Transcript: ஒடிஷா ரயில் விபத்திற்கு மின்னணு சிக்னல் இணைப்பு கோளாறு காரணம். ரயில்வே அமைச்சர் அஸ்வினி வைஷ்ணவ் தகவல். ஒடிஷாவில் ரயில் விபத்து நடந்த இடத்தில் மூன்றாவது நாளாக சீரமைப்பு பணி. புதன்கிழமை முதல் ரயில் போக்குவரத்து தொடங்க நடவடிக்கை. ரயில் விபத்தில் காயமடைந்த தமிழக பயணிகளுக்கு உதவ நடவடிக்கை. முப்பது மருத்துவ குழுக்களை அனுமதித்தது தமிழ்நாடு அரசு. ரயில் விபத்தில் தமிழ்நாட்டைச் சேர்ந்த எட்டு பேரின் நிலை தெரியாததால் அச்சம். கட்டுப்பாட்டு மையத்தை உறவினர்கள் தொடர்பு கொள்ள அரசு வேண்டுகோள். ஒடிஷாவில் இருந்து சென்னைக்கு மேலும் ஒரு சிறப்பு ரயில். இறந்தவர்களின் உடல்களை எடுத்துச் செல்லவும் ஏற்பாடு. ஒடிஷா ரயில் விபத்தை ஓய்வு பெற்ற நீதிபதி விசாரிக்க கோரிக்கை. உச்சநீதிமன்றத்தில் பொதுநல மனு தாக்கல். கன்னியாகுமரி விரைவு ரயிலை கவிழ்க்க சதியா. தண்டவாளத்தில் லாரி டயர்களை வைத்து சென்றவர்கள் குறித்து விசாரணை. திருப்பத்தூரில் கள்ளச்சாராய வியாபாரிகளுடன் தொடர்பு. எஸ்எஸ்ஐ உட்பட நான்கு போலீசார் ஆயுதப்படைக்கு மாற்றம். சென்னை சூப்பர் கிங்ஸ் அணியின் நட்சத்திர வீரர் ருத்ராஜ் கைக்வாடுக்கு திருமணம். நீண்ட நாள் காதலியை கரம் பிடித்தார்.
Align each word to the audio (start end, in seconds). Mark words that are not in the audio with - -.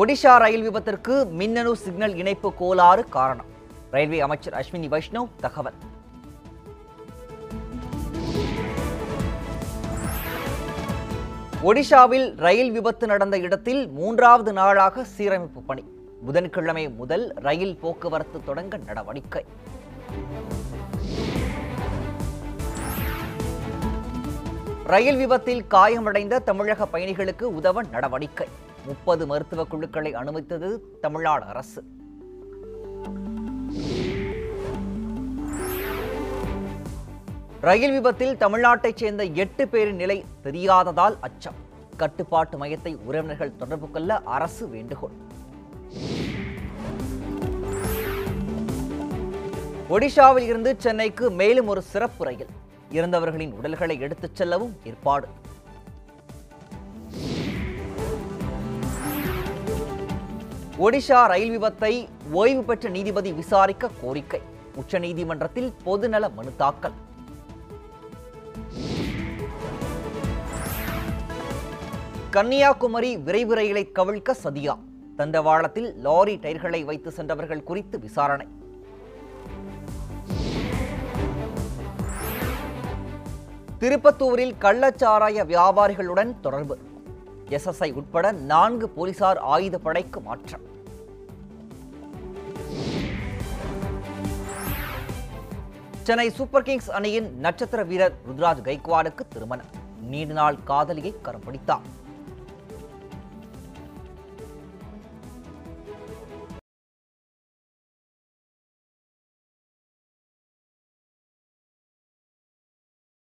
ஒடிஷா 0.00 0.36
ரயில் 0.36 0.62
விபத்திற்கு 0.68 1.14
மின்னணு 1.30 1.76
சிக்னல் 1.76 2.14
இணைப்பு 2.16 2.54
கோளாறு 2.54 3.08
காரணம். 3.08 3.48
ரயில்வே 3.90 4.20
அமைச்சர் 4.20 4.54
அஸ்வினி 4.60 4.88
வைஷ்ணவ் 4.94 5.28
தகவல். 5.40 5.74
ஒடிஷாவில் 11.62 12.36
ரயில் 12.36 12.72
விபத்து 12.72 13.06
நடந்த 13.06 13.38
இடத்தில் 13.38 13.88
மூன்றாவது 13.88 14.52
நாளாக 14.52 15.04
சீரமைப்பு 15.18 15.60
பணி. 15.66 15.84
புதன்கிழமை 16.26 16.90
முதல் 16.90 17.32
ரயில் 17.34 17.76
போக்குவரத்து 17.76 18.40
தொடங்க 18.44 18.76
நடவடிக்கை. 18.76 19.44
ரயில் 24.84 25.16
விபத்தில் 25.16 25.66
காயமடைந்த 25.66 26.38
தமிழக 26.38 26.88
பயணிகளுக்கு 26.92 27.42
உதவ 27.42 27.82
நடவடிக்கை. 27.82 28.48
முப்பது 28.86 29.26
மருத்துவ 29.26 29.64
குழுக்களை 29.64 30.14
அனுமதித்தது 30.14 30.78
தமிழ்நாடு 31.00 31.44
அரசு. 31.44 31.84
ரயில் 37.60 37.92
விபத்தில் 37.92 38.36
தமிழ்நாட்டைச் 38.36 38.96
சேர்ந்த 38.96 39.24
எட்டு 39.24 39.68
பேரின் 39.68 39.96
நிலை 39.96 40.24
தெரியாததால் 40.44 41.16
அச்சம். 41.20 41.54
கட்டுப்பாட்டு 41.96 42.58
மையத்தை 42.58 42.96
உறவினர்கள் 43.04 43.56
தொடர்பு 43.56 43.90
கொள்ள 43.90 44.18
அரசு 44.18 44.68
வேண்டுகோள். 44.68 45.16
ஒடிஷாவில் 49.90 50.48
இருந்து 50.50 50.74
சென்னைக்கு 50.78 51.30
மேலும் 51.30 51.66
ஒரு 51.66 51.82
சிறப்பு 51.82 52.24
ரயில். 52.24 52.52
இறந்தவர்களின் 52.92 53.52
உடல்களை 53.52 54.00
எடுத்துச் 54.00 54.36
செல்லவும் 54.36 54.76
ஏற்பாடு. 54.84 55.28
ஒடிஷா 60.78 61.26
ரயில் 61.26 61.58
விபத்தை 61.58 62.08
ஓய்வு 62.32 62.62
பெற்ற 62.62 62.88
நீதிபதி 62.88 63.32
விசாரிக்க 63.32 63.90
கோரிக்கை. 64.02 64.40
உச்சநீதிமன்றத்தில் 64.76 65.72
பொதுநல 65.86 66.32
மனு 66.32 66.52
தாக்கல். 66.56 66.92
கன்னியாகுமரி 72.30 73.16
விரைவு 73.16 73.54
ரயிலை 73.54 73.90
கவிழ்க்க 73.94 74.34
சதியா. 74.44 74.78
தண்டவாளத்தில் 75.16 75.94
லாரி 75.96 76.36
டயர்களை 76.36 76.84
வைத்து 76.84 77.10
சென்றவர்கள் 77.10 77.62
குறித்து 77.62 77.98
விசாரணை. 77.98 78.46
திருப்பத்தூரில் 83.80 84.54
கள்ளச்சாராய 84.60 85.44
வியாபாரிகளுடன் 85.44 86.40
தொடர்பு. 86.40 86.78
எஸ்எஸ்ஐ 87.56 87.92
உட்பட 88.00 88.26
நான்கு 88.52 88.88
போலீசார் 88.88 89.40
ஆயுதப்படைக்கு 89.54 90.20
மாற்றம். 90.28 90.66
சென்னை 96.06 96.30
சூப்பர் 96.30 96.66
கிங்ஸ் 96.68 96.90
அணியின் 96.90 97.28
நட்சத்திர 97.44 97.82
வீரர் 97.90 98.16
ருத்ராஜ் 98.28 98.62
கைக்வாடுக்கு 98.68 99.24
திருமணம். 99.32 99.72
நீண்ட 100.12 100.32
நாள் 100.38 100.56
காதலியை 100.70 101.12
கரம் 101.22 101.44
பிடித்தார். 101.46 101.86